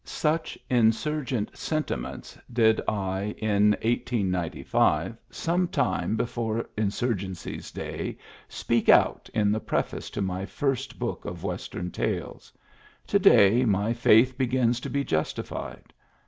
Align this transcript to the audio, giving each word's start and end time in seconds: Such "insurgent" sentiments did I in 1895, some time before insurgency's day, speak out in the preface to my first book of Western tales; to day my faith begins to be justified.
Such 0.03 0.57
"insurgent" 0.67 1.55
sentiments 1.55 2.35
did 2.51 2.81
I 2.87 3.35
in 3.37 3.73
1895, 3.83 5.15
some 5.29 5.67
time 5.67 6.15
before 6.15 6.67
insurgency's 6.75 7.69
day, 7.69 8.17
speak 8.49 8.89
out 8.89 9.29
in 9.31 9.51
the 9.51 9.59
preface 9.59 10.09
to 10.09 10.21
my 10.23 10.43
first 10.47 10.97
book 10.97 11.23
of 11.25 11.43
Western 11.43 11.91
tales; 11.91 12.51
to 13.05 13.19
day 13.19 13.63
my 13.63 13.93
faith 13.93 14.39
begins 14.39 14.79
to 14.79 14.89
be 14.89 15.03
justified. 15.03 15.93